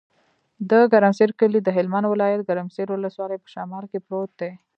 د 0.69 0.71
ګرمسر 0.93 1.29
کلی 1.39 1.59
د 1.63 1.69
هلمند 1.77 2.05
ولایت، 2.09 2.41
ګرمسر 2.49 2.87
ولسوالي 2.91 3.37
په 3.41 3.49
شمال 3.53 3.83
کې 3.91 3.99
پروت 4.07 4.31
دی. 4.39 4.51